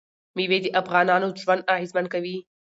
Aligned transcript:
مېوې 0.35 0.59
د 0.63 0.67
افغانانو 0.81 1.27
ژوند 1.41 1.67
اغېزمن 1.73 2.05
کوي. 2.13 2.37